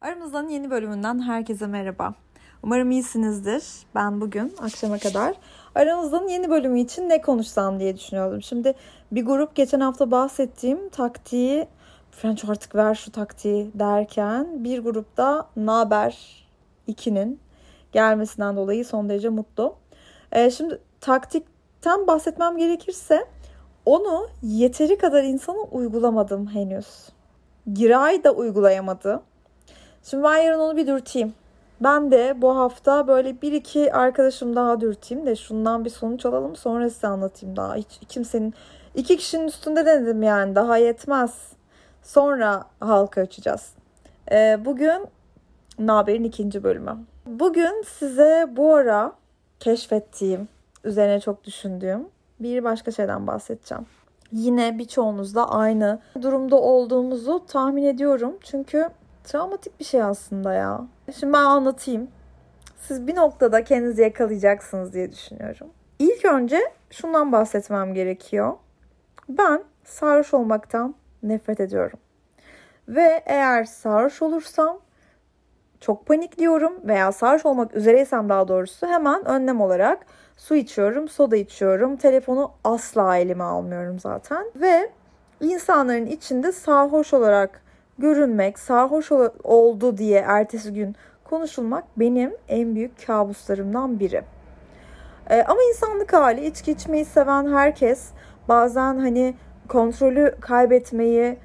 [0.00, 2.14] Aramızdan yeni bölümünden herkese merhaba.
[2.62, 3.64] Umarım iyisinizdir.
[3.94, 5.34] Ben bugün akşama kadar
[5.74, 8.42] aramızdan yeni bölümü için ne konuşsam diye düşünüyordum.
[8.42, 8.74] Şimdi
[9.12, 11.68] bir grup geçen hafta bahsettiğim taktiği
[12.10, 16.46] French artık ver şu taktiği derken bir grupta Naber
[16.88, 17.40] 2'nin
[17.92, 19.74] gelmesinden dolayı son derece mutlu.
[20.32, 23.24] Ee, şimdi taktikten bahsetmem gerekirse
[23.86, 27.08] onu yeteri kadar insana uygulamadım henüz.
[27.74, 29.27] Giray da uygulayamadı.
[30.10, 31.34] Şimdi ben yarın onu bir dürteyim.
[31.80, 36.56] Ben de bu hafta böyle bir iki arkadaşım daha dürteyim de şundan bir sonuç alalım
[36.56, 37.74] sonra size anlatayım daha.
[37.74, 38.54] Hiç kimsenin
[38.94, 41.52] iki kişinin üstünde denedim yani daha yetmez.
[42.02, 43.72] Sonra halka açacağız.
[44.32, 45.06] Ee, bugün
[45.78, 46.96] Naber'in ikinci bölümü.
[47.26, 49.12] Bugün size bu ara
[49.60, 50.48] keşfettiğim,
[50.84, 52.08] üzerine çok düşündüğüm
[52.40, 53.86] bir başka şeyden bahsedeceğim.
[54.32, 58.36] Yine birçoğunuzla aynı durumda olduğumuzu tahmin ediyorum.
[58.42, 58.88] Çünkü
[59.28, 60.80] travmatik bir şey aslında ya.
[61.20, 62.08] Şimdi ben anlatayım.
[62.76, 65.66] Siz bir noktada kendinizi yakalayacaksınız diye düşünüyorum.
[65.98, 68.52] İlk önce şundan bahsetmem gerekiyor.
[69.28, 71.98] Ben sarhoş olmaktan nefret ediyorum.
[72.88, 74.78] Ve eğer sarhoş olursam
[75.80, 81.96] çok panikliyorum veya sarhoş olmak üzereysem daha doğrusu hemen önlem olarak su içiyorum, soda içiyorum.
[81.96, 84.50] Telefonu asla elime almıyorum zaten.
[84.56, 84.90] Ve
[85.40, 87.62] insanların içinde sarhoş olarak
[87.98, 89.12] görünmek, sarhoş
[89.44, 94.22] oldu diye ertesi gün konuşulmak benim en büyük kabuslarımdan biri.
[95.30, 98.10] Ee, ama insanlık hali içki içmeyi seven herkes
[98.48, 99.34] bazen hani
[99.68, 101.38] kontrolü kaybetmeyi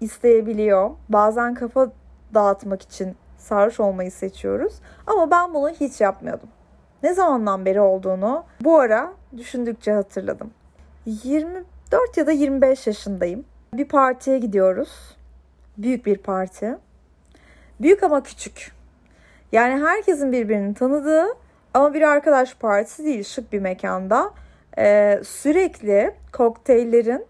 [0.00, 0.90] isteyebiliyor.
[1.08, 1.90] Bazen kafa
[2.34, 4.74] dağıtmak için sarhoş olmayı seçiyoruz.
[5.06, 6.48] Ama ben bunu hiç yapmıyordum.
[7.02, 10.50] Ne zamandan beri olduğunu bu ara düşündükçe hatırladım.
[11.06, 13.44] 24 ya da 25 yaşındayım.
[13.74, 15.17] Bir partiye gidiyoruz.
[15.78, 16.76] Büyük bir parti.
[17.80, 18.72] Büyük ama küçük.
[19.52, 21.26] Yani herkesin birbirini tanıdığı
[21.74, 24.34] ama bir arkadaş partisi değil şık bir mekanda.
[24.78, 27.26] Ee, sürekli kokteyllerin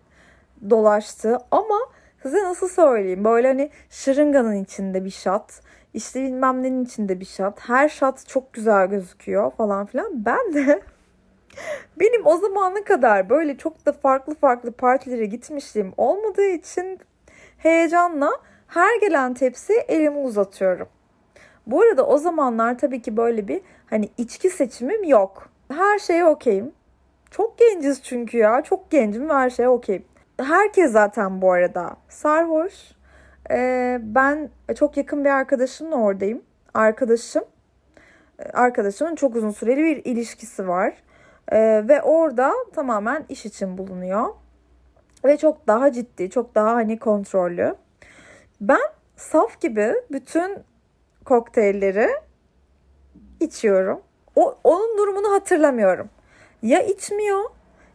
[0.71, 1.79] dolaştığı ama
[2.23, 5.61] size nasıl söyleyeyim böyle hani şırınganın içinde bir şat
[5.95, 10.83] işte bilmem nenin içinde bir şat her şat çok güzel gözüküyor falan filan ben de
[12.01, 17.01] benim o zamana kadar böyle çok da farklı farklı partilere gitmişliğim olmadığı için
[17.59, 18.31] heyecanla
[18.67, 20.89] her gelen tepsi elimi uzatıyorum.
[21.67, 23.61] Bu arada o zamanlar tabii ki böyle bir
[23.91, 25.49] hani içki seçimim yok.
[25.73, 26.73] Her şeye okeyim.
[27.31, 28.63] Çok genciz çünkü ya.
[28.63, 30.05] Çok gencim ve her şeye okeyim.
[30.41, 32.75] Herkes zaten bu arada sarhoş.
[33.51, 36.43] Ee, ben çok yakın bir arkadaşımla oradayım.
[36.75, 37.45] Arkadaşım.
[38.53, 40.95] Arkadaşımın çok uzun süreli bir ilişkisi var.
[41.53, 44.27] Ee, ve orada tamamen iş için bulunuyor.
[45.25, 47.75] Ve çok daha ciddi, çok daha hani kontrollü.
[48.61, 48.81] Ben
[49.17, 50.59] saf gibi bütün
[51.25, 52.09] kokteylleri
[53.41, 54.01] içiyorum.
[54.37, 56.09] O, onun durumunu hatırlamıyorum.
[56.63, 57.45] Ya içmiyor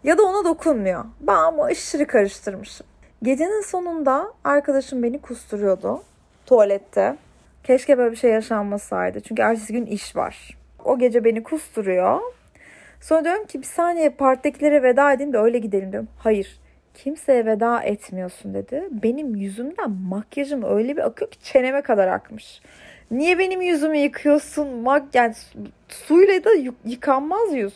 [0.03, 1.06] ya da ona dokunmuyor.
[1.19, 2.88] Ben ama aşırı karıştırmışım.
[3.23, 6.03] Gecenin sonunda arkadaşım beni kusturuyordu
[6.45, 7.16] tuvalette.
[7.63, 9.22] Keşke böyle bir şey yaşanmasaydı.
[9.22, 10.57] Çünkü ertesi gün iş var.
[10.85, 12.19] O gece beni kusturuyor.
[13.01, 16.09] Sonra diyorum ki bir saniye partidekilere veda edeyim de öyle gidelim diyorum.
[16.17, 16.59] Hayır
[16.94, 18.84] kimseye veda etmiyorsun dedi.
[18.92, 22.62] Benim yüzümden makyajım öyle bir akıyor ki çeneme kadar akmış.
[23.12, 24.68] Niye benim yüzümü yıkıyorsun?
[24.68, 25.34] Mak yani
[25.90, 26.50] suyla da
[26.86, 27.74] yıkanmaz yüz.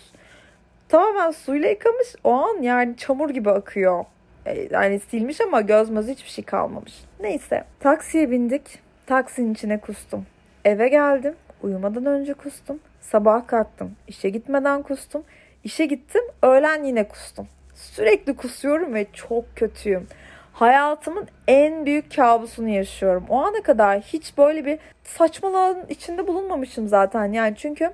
[0.90, 2.16] Tamamen suyla yıkamış.
[2.24, 4.06] O an yani çamur gibi akıyor.
[4.46, 6.94] E, yani silmiş ama göz mazı hiçbir şey kalmamış.
[7.20, 7.64] Neyse.
[7.80, 8.80] Taksiye bindik.
[9.06, 10.26] Taksinin içine kustum.
[10.66, 11.36] Eve geldim.
[11.64, 12.80] Uyumadan önce kustum.
[13.02, 13.96] Sabah kalktım.
[14.08, 15.24] İşe gitmeden kustum.
[15.64, 16.22] İşe gittim.
[16.44, 17.48] Öğlen yine kustum.
[17.78, 20.08] Sürekli kusuyorum ve çok kötüyüm.
[20.54, 23.26] Hayatımın en büyük kabusunu yaşıyorum.
[23.30, 27.32] O ana kadar hiç böyle bir saçmalığın içinde bulunmamışım zaten.
[27.34, 27.94] Yani çünkü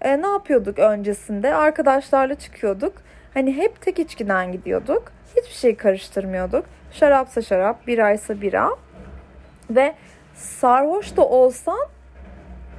[0.00, 1.54] e, ne yapıyorduk öncesinde?
[1.54, 2.92] Arkadaşlarla çıkıyorduk.
[3.34, 5.12] Hani hep tek içkiden gidiyorduk.
[5.36, 6.64] Hiçbir şey karıştırmıyorduk.
[6.92, 8.70] Şarapsa şarap, biraysa bira.
[9.70, 9.94] Ve
[10.34, 11.88] sarhoş da olsan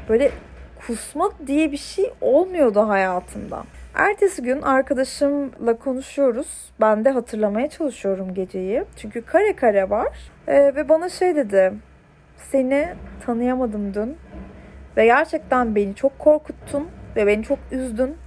[0.09, 0.31] böyle
[0.87, 3.63] kusmak diye bir şey olmuyordu hayatımda.
[3.99, 6.71] Ertesi gün arkadaşımla konuşuyoruz.
[6.81, 8.83] Ben de hatırlamaya çalışıyorum geceyi.
[8.95, 10.07] Çünkü kare kare var.
[10.47, 11.73] Ee, ve bana şey dedi.
[12.37, 12.89] Seni
[13.25, 14.17] tanıyamadım dün.
[14.97, 16.87] Ve gerçekten beni çok korkuttun.
[17.15, 18.17] Ve beni çok üzdün.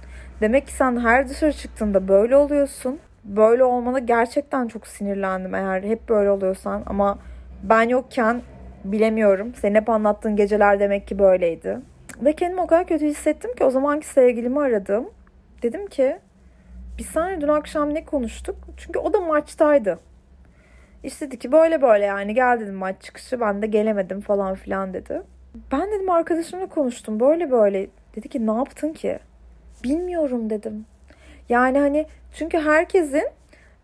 [0.41, 2.99] Demek ki sen her dışarı çıktığında böyle oluyorsun.
[3.23, 6.83] Böyle olmana gerçekten çok sinirlendim eğer hep böyle oluyorsan.
[6.85, 7.19] Ama
[7.63, 8.41] ben yokken
[8.83, 9.53] bilemiyorum.
[9.55, 11.79] Senin hep anlattığın geceler demek ki böyleydi.
[12.21, 15.09] Ve kendimi o kadar kötü hissettim ki o zamanki sevgilimi aradım.
[15.63, 16.17] Dedim ki
[16.97, 18.55] bir saniye dün akşam ne konuştuk?
[18.77, 19.99] Çünkü o da maçtaydı.
[21.03, 25.21] İstedi ki böyle böyle yani gel dedim maç çıkışı ben de gelemedim falan filan dedi.
[25.71, 27.87] Ben dedim arkadaşımla konuştum böyle böyle.
[28.15, 29.19] Dedi ki ne yaptın ki?
[29.83, 30.85] Bilmiyorum dedim.
[31.49, 33.27] Yani hani çünkü herkesin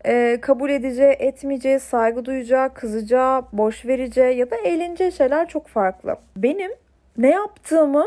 [0.04, 6.16] e, kabul edeceği, etmeyeceği, saygı duyacağı, kızacağı, boş vereceği ya da eğleneceği şeyler çok farklı.
[6.36, 6.72] Benim
[7.18, 8.04] ne yaptığımı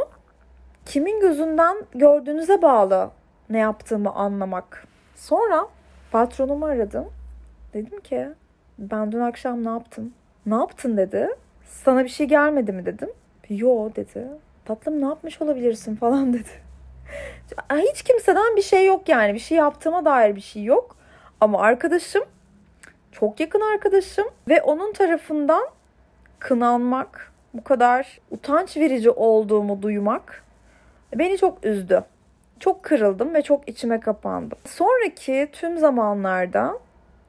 [0.85, 3.09] kimin gözünden gördüğünüze bağlı
[3.49, 4.87] ne yaptığımı anlamak.
[5.15, 5.67] Sonra
[6.11, 7.05] patronumu aradım.
[7.73, 8.29] Dedim ki
[8.79, 10.13] ben dün akşam ne yaptım?
[10.45, 11.29] Ne yaptın dedi.
[11.65, 13.09] Sana bir şey gelmedi mi dedim.
[13.49, 14.27] Yo dedi.
[14.65, 16.63] Tatlım ne yapmış olabilirsin falan dedi.
[17.73, 19.33] Hiç kimseden bir şey yok yani.
[19.33, 20.95] Bir şey yaptığıma dair bir şey yok.
[21.41, 22.23] Ama arkadaşım
[23.11, 25.67] çok yakın arkadaşım ve onun tarafından
[26.39, 30.43] kınanmak, bu kadar utanç verici olduğumu duymak
[31.15, 32.03] beni çok üzdü.
[32.63, 34.57] Çok kırıldım ve çok içime kapandım.
[34.65, 36.79] Sonraki tüm zamanlarda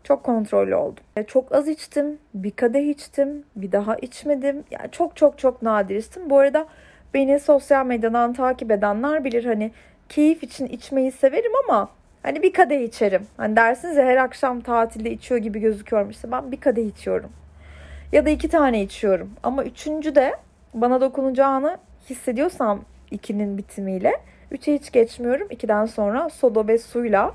[0.05, 1.05] çok kontrollü oldum.
[1.27, 4.65] Çok az içtim, bir kadeh içtim, bir daha içmedim.
[4.71, 6.31] Yani çok çok çok nadir içtim.
[6.31, 6.67] Bu arada
[7.15, 9.71] beni sosyal medyadan takip edenler bilir hani
[10.09, 11.89] keyif için içmeyi severim ama
[12.23, 13.27] hani bir kadeh içerim.
[13.37, 17.31] Hani dersiniz ya her akşam tatilde içiyor gibi gözüküyorum işte ben bir kadeh içiyorum.
[18.13, 19.31] Ya da iki tane içiyorum.
[19.43, 20.35] Ama üçüncü de
[20.75, 21.79] bana dokunacağını
[22.11, 24.13] hissediyorsam ikinin bitimiyle
[24.51, 25.47] üçe hiç geçmiyorum.
[25.51, 27.35] İkiden sonra soda ve suyla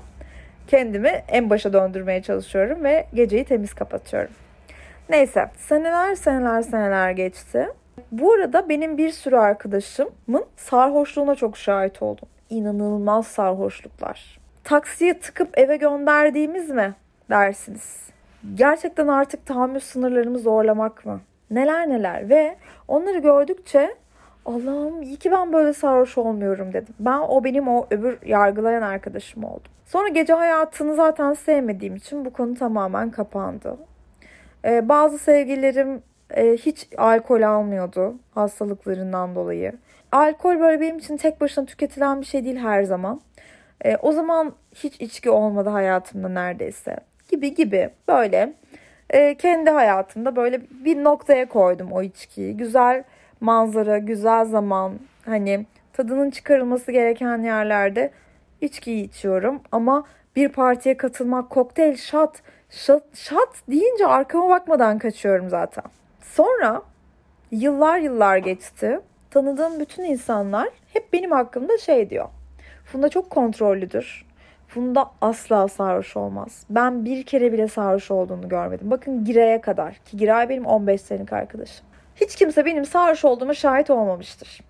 [0.66, 4.30] kendimi en başa döndürmeye çalışıyorum ve geceyi temiz kapatıyorum.
[5.08, 7.68] Neyse seneler seneler seneler geçti.
[8.12, 12.28] Bu arada benim bir sürü arkadaşımın sarhoşluğuna çok şahit oldum.
[12.50, 14.40] İnanılmaz sarhoşluklar.
[14.64, 16.94] Taksiye tıkıp eve gönderdiğimiz mi
[17.30, 18.00] dersiniz?
[18.54, 21.20] Gerçekten artık tahammül sınırlarımı zorlamak mı?
[21.50, 22.56] Neler neler ve
[22.88, 23.94] onları gördükçe
[24.46, 26.94] Allah'ım iyi ki ben böyle sarhoş olmuyorum dedim.
[27.00, 29.72] Ben o benim o öbür yargılayan arkadaşım oldum.
[29.86, 33.76] Sonra gece hayatını zaten sevmediğim için bu konu tamamen kapandı.
[34.64, 36.02] Ee, bazı sevgililerim
[36.34, 39.72] e, hiç alkol almıyordu hastalıklarından dolayı.
[40.12, 43.20] Alkol böyle benim için tek başına tüketilen bir şey değil her zaman.
[43.84, 46.96] E, o zaman hiç içki olmadı hayatımda neredeyse.
[47.28, 48.52] Gibi gibi böyle
[49.10, 52.56] e, kendi hayatımda böyle bir noktaya koydum o içkiyi.
[52.56, 53.04] Güzel
[53.40, 54.92] manzara, güzel zaman
[55.24, 58.10] hani tadının çıkarılması gereken yerlerde
[58.60, 59.60] içkiyi içiyorum.
[59.72, 60.04] Ama
[60.36, 65.84] bir partiye katılmak, kokteyl, şat, şat, şat deyince arkama bakmadan kaçıyorum zaten.
[66.22, 66.82] Sonra
[67.50, 69.00] yıllar yıllar geçti.
[69.30, 72.28] Tanıdığım bütün insanlar hep benim hakkımda şey diyor.
[72.84, 74.26] Funda çok kontrollüdür.
[74.68, 76.64] Funda asla sarhoş olmaz.
[76.70, 78.90] Ben bir kere bile sarhoş olduğunu görmedim.
[78.90, 81.86] Bakın Giray'a kadar ki Giray benim 15 senelik arkadaşım.
[82.20, 84.60] Hiç kimse benim sarhoş olduğuma şahit olmamıştır.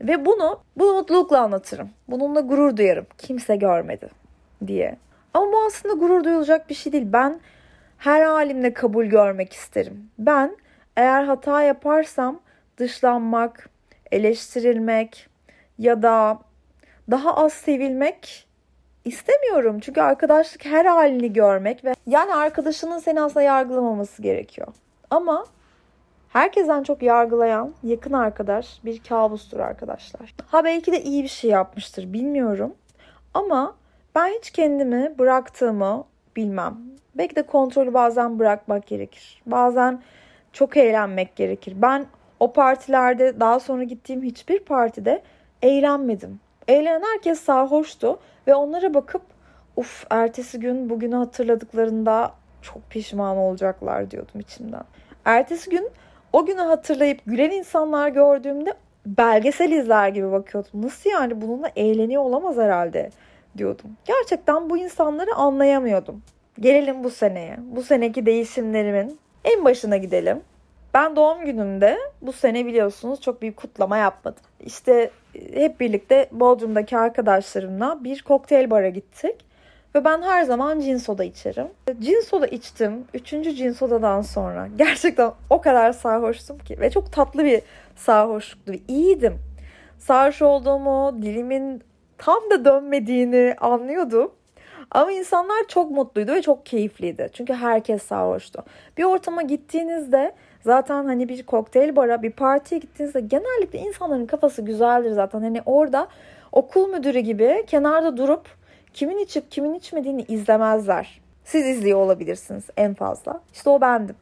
[0.00, 1.90] Ve bunu bu mutlulukla anlatırım.
[2.08, 3.06] Bununla gurur duyarım.
[3.18, 4.08] Kimse görmedi
[4.66, 4.96] diye.
[5.34, 7.06] Ama bu aslında gurur duyulacak bir şey değil.
[7.06, 7.40] Ben
[7.98, 10.10] her halimle kabul görmek isterim.
[10.18, 10.56] Ben
[10.96, 12.40] eğer hata yaparsam
[12.78, 13.68] dışlanmak,
[14.12, 15.28] eleştirilmek
[15.78, 16.38] ya da
[17.10, 18.48] daha az sevilmek
[19.04, 19.80] istemiyorum.
[19.80, 24.68] Çünkü arkadaşlık her halini görmek ve yani arkadaşının seni aslında yargılamaması gerekiyor.
[25.10, 25.46] Ama
[26.32, 30.34] herkesten çok yargılayan yakın arkadaş bir kabustur arkadaşlar.
[30.46, 32.74] Ha belki de iyi bir şey yapmıştır bilmiyorum.
[33.34, 33.76] Ama
[34.14, 36.04] ben hiç kendimi bıraktığımı
[36.36, 36.78] bilmem.
[37.14, 39.42] Belki de kontrolü bazen bırakmak gerekir.
[39.46, 40.02] Bazen
[40.52, 41.74] çok eğlenmek gerekir.
[41.76, 42.06] Ben
[42.40, 45.22] o partilerde daha sonra gittiğim hiçbir partide
[45.62, 46.40] eğlenmedim.
[46.68, 49.22] Eğlenen herkes sarhoştu ve onlara bakıp
[49.76, 54.84] uf ertesi gün bugünü hatırladıklarında çok pişman olacaklar diyordum içimden.
[55.24, 55.90] Ertesi gün
[56.32, 58.74] o günü hatırlayıp gülen insanlar gördüğümde
[59.06, 60.82] belgesel izler gibi bakıyordum.
[60.82, 63.10] Nasıl yani bununla eğleniyor olamaz herhalde
[63.58, 63.90] diyordum.
[64.04, 66.22] Gerçekten bu insanları anlayamıyordum.
[66.60, 67.56] Gelelim bu seneye.
[67.58, 70.40] Bu seneki değişimlerimin en başına gidelim.
[70.94, 74.42] Ben doğum günümde bu sene biliyorsunuz çok büyük kutlama yapmadım.
[74.60, 79.51] İşte e, hep birlikte Bodrum'daki arkadaşlarımla bir kokteyl bara gittik.
[79.94, 81.66] Ve ben her zaman cin soda içerim.
[82.00, 83.04] Cin soda içtim.
[83.14, 86.80] Üçüncü cin sodadan sonra gerçekten o kadar sarhoştum ki.
[86.80, 87.62] Ve çok tatlı bir
[87.96, 88.72] sarhoşluktu.
[88.88, 89.38] İyiydim.
[89.98, 91.82] Sarhoş olduğumu, dilimin
[92.18, 94.32] tam da dönmediğini anlıyordum.
[94.90, 97.30] Ama insanlar çok mutluydu ve çok keyifliydi.
[97.32, 98.62] Çünkü herkes sarhoştu.
[98.98, 105.10] Bir ortama gittiğinizde zaten hani bir kokteyl bara, bir partiye gittiğinizde genellikle insanların kafası güzeldir
[105.10, 105.40] zaten.
[105.40, 106.08] Hani orada
[106.52, 108.61] okul müdürü gibi kenarda durup
[108.94, 111.20] kimin içip kimin içmediğini izlemezler.
[111.44, 113.40] Siz izliyor olabilirsiniz en fazla.
[113.52, 114.16] İşte o bendim.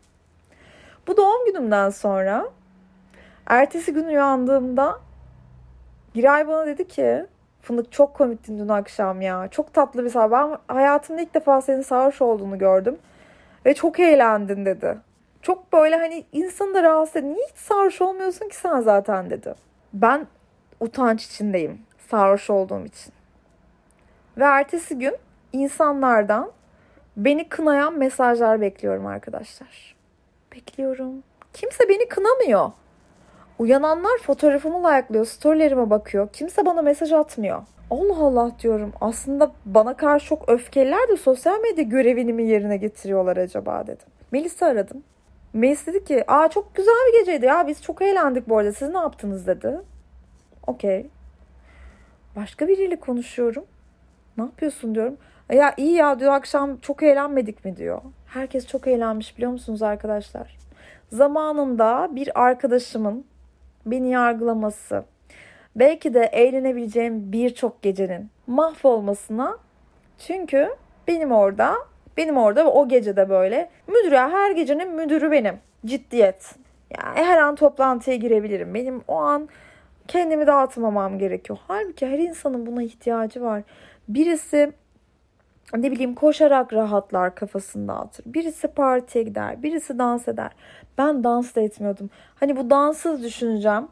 [1.07, 2.49] Bu doğum günümden sonra
[3.47, 5.01] ertesi gün uyandığımda
[6.15, 7.27] Giray bana dedi ki
[7.63, 9.49] Fındık çok komiktin dün akşam ya.
[9.49, 10.51] Çok tatlı bir sabah.
[10.69, 12.99] Ben hayatımda ilk defa senin sarhoş olduğunu gördüm.
[13.67, 14.99] Ve çok eğlendin dedi.
[15.43, 17.35] Çok böyle hani insanı da rahatsız edin.
[17.35, 19.55] Niye hiç sarhoş olmuyorsun ki sen zaten dedi.
[19.93, 20.27] Ben
[20.81, 23.13] utanç içindeyim sarhoş olduğum için.
[24.41, 25.17] Ve ertesi gün
[25.53, 26.51] insanlardan
[27.17, 29.97] beni kınayan mesajlar bekliyorum arkadaşlar.
[30.55, 31.23] Bekliyorum.
[31.53, 32.71] Kimse beni kınamıyor.
[33.59, 36.29] Uyananlar fotoğrafımı like'lıyor, storylerime bakıyor.
[36.33, 37.63] Kimse bana mesaj atmıyor.
[37.91, 38.93] Allah Allah diyorum.
[39.01, 44.07] Aslında bana karşı çok öfkeliler de sosyal medya görevini mi yerine getiriyorlar acaba dedim.
[44.33, 45.03] Melis'i aradım.
[45.53, 48.89] Melis dedi ki aa çok güzel bir geceydi ya biz çok eğlendik bu arada siz
[48.89, 49.81] ne yaptınız dedi.
[50.67, 51.07] Okey.
[52.37, 53.65] Başka biriyle konuşuyorum.
[54.39, 55.17] Ne yapıyorsun diyorum.
[55.53, 58.01] Ya iyi ya diyor akşam çok eğlenmedik mi diyor.
[58.27, 60.57] Herkes çok eğlenmiş biliyor musunuz arkadaşlar?
[61.09, 63.25] Zamanında bir arkadaşımın
[63.87, 65.05] beni yargılaması,
[65.77, 69.59] belki de eğlenebileceğim birçok gecenin mahvolmasına
[70.19, 70.69] çünkü
[71.09, 71.75] benim orada
[72.17, 75.59] benim orada ve o gecede böyle müdür ya her gecenin müdürü benim.
[75.87, 76.55] Ciddiyet.
[76.99, 78.75] Yani her an toplantıya girebilirim.
[78.75, 79.49] Benim o an
[80.09, 81.59] kendimi dağıtmamam gerekiyor.
[81.69, 83.63] Halbuki her insanın buna ihtiyacı var.
[84.15, 84.73] Birisi
[85.77, 88.25] ne bileyim koşarak rahatlar kafasını dağıtır.
[88.27, 90.51] Birisi partiye gider, birisi dans eder.
[90.99, 92.11] Ben dans da etmiyordum.
[92.35, 93.89] Hani bu danssız düşüneceğim.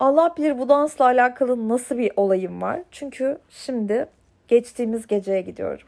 [0.00, 2.80] Allah bilir bu dansla alakalı nasıl bir olayım var.
[2.90, 4.06] Çünkü şimdi
[4.48, 5.86] geçtiğimiz geceye gidiyorum.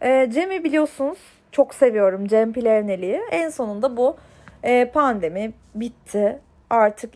[0.00, 1.18] E, Cem'i biliyorsunuz
[1.52, 2.26] çok seviyorum.
[2.26, 3.20] Cem Plevneli'yi.
[3.30, 4.16] En sonunda bu
[4.62, 6.38] e, pandemi bitti.
[6.70, 7.14] Artık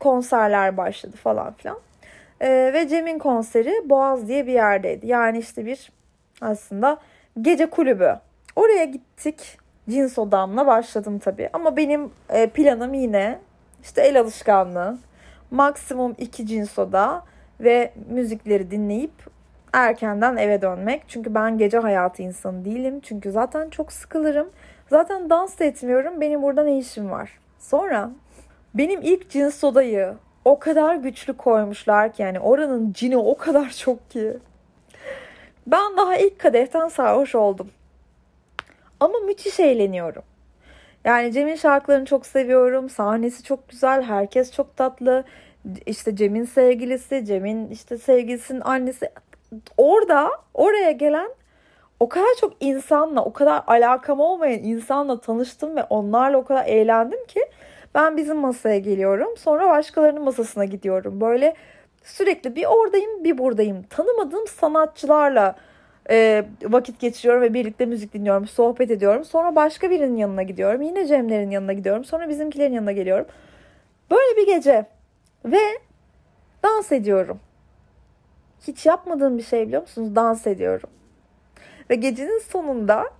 [0.00, 1.78] konserler başladı falan filan.
[2.42, 5.06] E, ve Cem'in konseri Boğaz diye bir yerdeydi.
[5.06, 5.92] Yani işte bir
[6.40, 6.98] aslında
[7.40, 8.16] gece kulübü.
[8.56, 9.58] Oraya gittik.
[9.90, 11.50] Cins odamla başladım tabii.
[11.52, 13.38] Ama benim e, planım yine
[13.82, 14.98] işte el alışkanlığı.
[15.50, 17.24] Maksimum iki cins oda
[17.60, 19.12] ve müzikleri dinleyip
[19.72, 21.02] erkenden eve dönmek.
[21.08, 23.00] Çünkü ben gece hayatı insanı değilim.
[23.00, 24.50] Çünkü zaten çok sıkılırım.
[24.90, 26.20] Zaten dans da etmiyorum.
[26.20, 27.38] Benim burada ne işim var?
[27.58, 28.10] Sonra
[28.74, 34.10] benim ilk cins sodayı o kadar güçlü koymuşlar ki yani oranın cini o kadar çok
[34.10, 34.38] ki.
[35.66, 37.70] Ben daha ilk kadehten sarhoş oldum.
[39.00, 40.22] Ama müthiş eğleniyorum.
[41.04, 42.90] Yani Cem'in şarkılarını çok seviyorum.
[42.90, 44.02] Sahnesi çok güzel.
[44.02, 45.24] Herkes çok tatlı.
[45.86, 49.10] İşte Cem'in sevgilisi, Cem'in işte sevgilisinin annesi
[49.76, 51.30] orada oraya gelen
[52.00, 57.26] o kadar çok insanla, o kadar alakam olmayan insanla tanıştım ve onlarla o kadar eğlendim
[57.26, 57.40] ki
[57.94, 59.36] ben bizim masaya geliyorum.
[59.36, 61.20] Sonra başkalarının masasına gidiyorum.
[61.20, 61.54] Böyle
[62.04, 63.82] sürekli bir oradayım, bir buradayım.
[63.82, 65.56] Tanımadığım sanatçılarla
[66.10, 69.24] e, vakit geçiriyorum ve birlikte müzik dinliyorum, sohbet ediyorum.
[69.24, 70.82] Sonra başka birinin yanına gidiyorum.
[70.82, 72.04] Yine Cem'lerin yanına gidiyorum.
[72.04, 73.26] Sonra bizimkilerin yanına geliyorum.
[74.10, 74.86] Böyle bir gece
[75.44, 75.60] ve
[76.64, 77.40] dans ediyorum.
[78.66, 80.16] Hiç yapmadığım bir şey biliyor musunuz?
[80.16, 80.90] Dans ediyorum.
[81.90, 83.10] Ve gecenin sonunda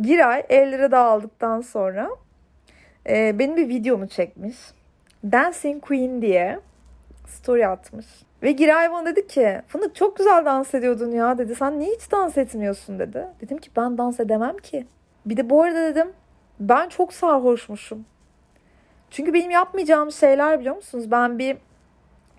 [0.00, 2.10] Giray ellere dağıldıktan sonra
[3.08, 4.56] e, benim bir videomu çekmiş.
[5.24, 6.60] Dancing Queen diye
[7.26, 8.06] story atmış.
[8.42, 11.54] Ve Giray bana dedi ki Fındık çok güzel dans ediyordun ya dedi.
[11.54, 13.26] Sen niye hiç dans etmiyorsun dedi.
[13.40, 14.86] Dedim ki ben dans edemem ki.
[15.26, 16.12] Bir de bu arada dedim
[16.60, 18.04] ben çok sarhoşmuşum.
[19.10, 21.10] Çünkü benim yapmayacağım şeyler biliyor musunuz?
[21.10, 21.56] Ben bir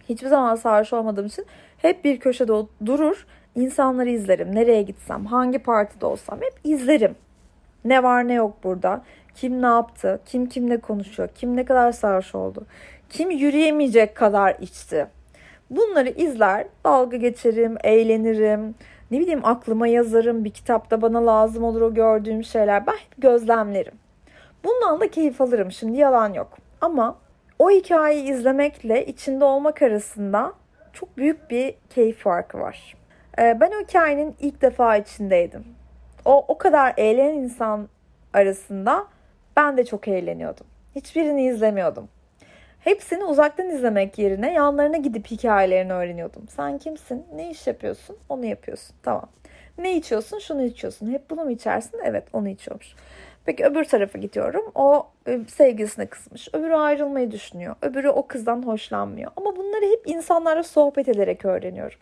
[0.10, 1.46] hiçbir zaman sarhoş olmadığım için
[1.78, 2.54] hep bir köşede
[2.86, 3.26] durur,
[3.56, 4.56] insanları izlerim.
[4.56, 7.16] Nereye gitsem, hangi partide olsam hep izlerim.
[7.86, 9.02] Ne var ne yok burada.
[9.36, 12.66] Kim ne yaptı, kim kimle konuşuyor, kim ne kadar sarhoş oldu,
[13.10, 15.08] kim yürüyemeyecek kadar içti.
[15.70, 18.76] Bunları izler, dalga geçerim, eğlenirim.
[19.12, 22.88] Ne bileyim aklıma yazarım, bir kitapta bana lazım olur o gördüğüm şeyler.
[22.88, 23.94] Ben hep gözlemlerim.
[24.64, 26.58] Bundan da keyif alırım şimdi yalan yok.
[26.82, 27.18] Ama
[27.60, 30.54] o hikayeyi izlemekle içinde olmak arasında
[30.94, 32.96] çok büyük bir keyif farkı var.
[33.40, 35.66] Ee, ben o hikayenin ilk defa içindeydim.
[36.26, 37.90] O o kadar eğlenen insan
[38.34, 39.08] arasında
[39.56, 40.68] ben de çok eğleniyordum.
[40.96, 42.10] Hiçbirini izlemiyordum.
[42.80, 46.48] Hepsini uzaktan izlemek yerine yanlarına gidip hikayelerini öğreniyordum.
[46.48, 47.26] Sen kimsin?
[47.36, 48.18] Ne iş yapıyorsun?
[48.30, 48.96] Onu yapıyorsun.
[49.04, 49.30] Tamam.
[49.78, 50.40] Ne içiyorsun?
[50.40, 51.12] Şunu içiyorsun.
[51.12, 52.00] Hep bunu mu içersin?
[52.04, 52.96] Evet onu içiyormuş.
[53.46, 54.72] Peki öbür tarafa gidiyorum.
[54.76, 56.50] O e, sevgilisine kızmış.
[56.54, 57.76] Öbürü ayrılmayı düşünüyor.
[57.82, 59.32] Öbürü o kızdan hoşlanmıyor.
[59.36, 62.00] Ama bunları hep insanlarla sohbet ederek öğreniyorum.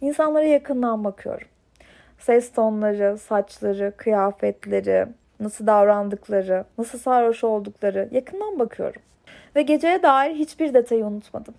[0.00, 1.48] İnsanlara yakından bakıyorum.
[2.18, 5.06] Ses tonları, saçları, kıyafetleri,
[5.40, 9.02] nasıl davrandıkları, nasıl sarhoş oldukları yakından bakıyorum.
[9.56, 11.54] Ve geceye dair hiçbir detayı unutmadım.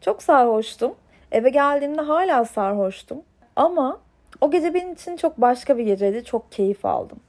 [0.00, 0.94] Çok sarhoştum.
[1.32, 3.22] Eve geldiğimde hala sarhoştum.
[3.56, 4.00] Ama
[4.40, 6.24] o gece benim için çok başka bir geceydi.
[6.24, 7.20] Çok keyif aldım.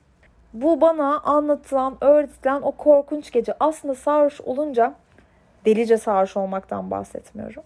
[0.53, 3.53] Bu bana anlatılan, öğretilen o korkunç gece.
[3.59, 4.93] Aslında sarhoş olunca
[5.65, 7.63] delice sarhoş olmaktan bahsetmiyorum.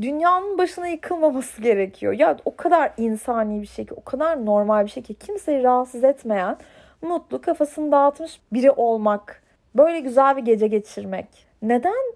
[0.00, 2.12] Dünyanın başına yıkılmaması gerekiyor.
[2.12, 6.04] Ya o kadar insani bir şey ki, o kadar normal bir şey ki kimseyi rahatsız
[6.04, 6.56] etmeyen
[7.02, 9.42] mutlu, kafasını dağıtmış biri olmak.
[9.74, 11.26] Böyle güzel bir gece geçirmek.
[11.62, 12.14] Neden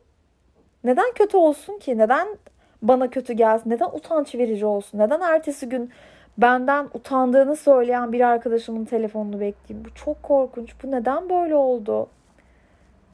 [0.84, 1.98] neden kötü olsun ki?
[1.98, 2.28] Neden
[2.82, 3.70] bana kötü gelsin?
[3.70, 4.98] Neden utanç verici olsun?
[4.98, 5.90] Neden ertesi gün
[6.38, 9.88] benden utandığını söyleyen bir arkadaşımın telefonunu bekleyeyim?
[9.90, 10.74] Bu çok korkunç.
[10.82, 12.08] Bu neden böyle oldu?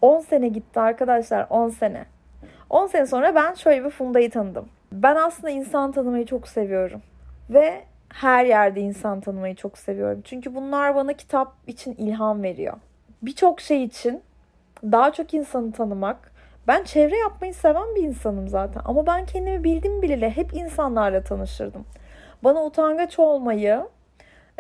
[0.03, 2.05] 10 sene gitti arkadaşlar 10 sene.
[2.71, 4.69] 10 sene sonra ben şöyle bir Funda'yı tanıdım.
[4.93, 7.03] Ben aslında insan tanımayı çok seviyorum.
[7.51, 10.21] Ve her yerde insan tanımayı çok seviyorum.
[10.25, 12.75] Çünkü bunlar bana kitap için ilham veriyor.
[13.23, 14.23] Birçok şey için
[14.83, 16.33] daha çok insanı tanımak.
[16.69, 18.83] Ben çevre yapmayı seven bir insanım zaten.
[18.85, 21.85] Ama ben kendimi bildim bileli hep insanlarla tanışırdım.
[22.45, 23.89] Bana utangaç olmayı,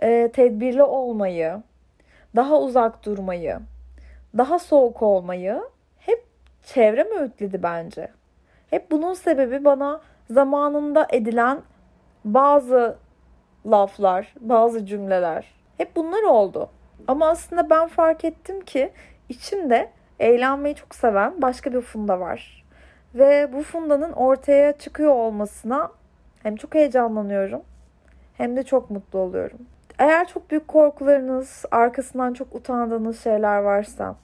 [0.02, 1.62] e, tedbirli olmayı,
[2.36, 3.58] daha uzak durmayı,
[4.38, 5.62] daha soğuk olmayı
[5.98, 6.24] hep
[6.62, 8.08] çevrem öğütledi bence.
[8.70, 11.60] Hep bunun sebebi bana zamanında edilen
[12.24, 12.96] bazı
[13.66, 15.54] laflar, bazı cümleler.
[15.78, 16.70] Hep bunlar oldu.
[17.08, 18.92] Ama aslında ben fark ettim ki
[19.28, 19.90] içimde
[20.20, 22.64] eğlenmeyi çok seven başka bir Funda var.
[23.14, 25.90] Ve bu Funda'nın ortaya çıkıyor olmasına
[26.42, 27.62] hem çok heyecanlanıyorum
[28.36, 29.58] hem de çok mutlu oluyorum.
[29.98, 34.16] Eğer çok büyük korkularınız, arkasından çok utandığınız şeyler varsa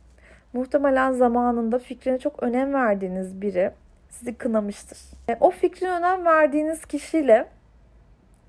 [0.52, 3.70] muhtemelen zamanında fikrine çok önem verdiğiniz biri
[4.10, 4.98] sizi kınamıştır.
[5.28, 7.46] E, o fikrin önem verdiğiniz kişiyle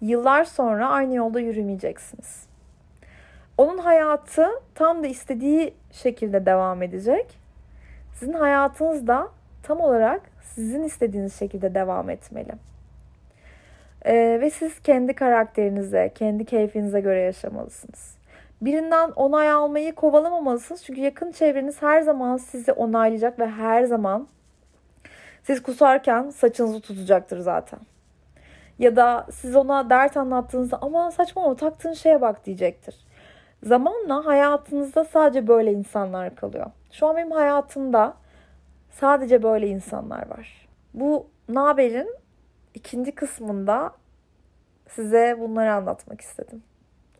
[0.01, 2.49] yıllar sonra aynı yolda yürümeyeceksiniz.
[3.57, 7.39] Onun hayatı tam da istediği şekilde devam edecek.
[8.13, 9.27] Sizin hayatınız da
[9.63, 12.51] tam olarak sizin istediğiniz şekilde devam etmeli.
[14.05, 18.15] Ee, ve siz kendi karakterinize, kendi keyfinize göre yaşamalısınız.
[18.61, 20.83] Birinden onay almayı kovalamamalısınız.
[20.83, 24.27] Çünkü yakın çevreniz her zaman sizi onaylayacak ve her zaman
[25.43, 27.79] siz kusarken saçınızı tutacaktır zaten.
[28.79, 32.95] Ya da siz ona dert anlattığınızda ama saçmalama taktığın şeye bak diyecektir.
[33.63, 36.71] Zamanla hayatınızda sadece böyle insanlar kalıyor.
[36.91, 38.13] Şu an benim hayatımda
[38.91, 40.67] sadece böyle insanlar var.
[40.93, 42.15] Bu Naber'in
[42.73, 43.91] ikinci kısmında
[44.87, 46.63] size bunları anlatmak istedim.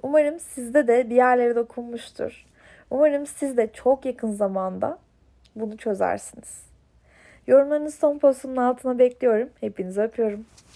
[0.04, 2.46] Umarım sizde de bir yerlere dokunmuştur.
[2.90, 5.00] Umarım siz de çok yakın zamanda
[5.56, 6.70] bunu çözersiniz.
[7.48, 9.50] Yorumlarınızı son postumun altına bekliyorum.
[9.60, 10.46] Hepinizi öpüyorum.